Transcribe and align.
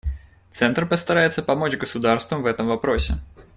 Центр 0.51 0.87
постарается 0.87 1.43
помочь 1.43 1.77
государствам 1.77 2.41
в 2.41 2.47
этом 2.47 2.65
вопросе. 2.65 3.19